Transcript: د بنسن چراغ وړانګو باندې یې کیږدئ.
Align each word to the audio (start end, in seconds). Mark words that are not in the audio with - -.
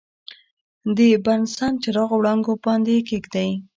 د 0.97 0.99
بنسن 1.25 1.73
چراغ 1.83 2.09
وړانګو 2.17 2.53
باندې 2.65 2.91
یې 2.97 3.01
کیږدئ. 3.09 3.49